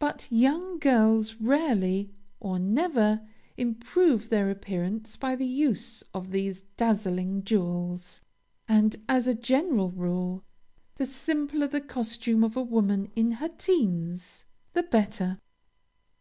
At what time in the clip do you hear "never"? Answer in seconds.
2.58-3.20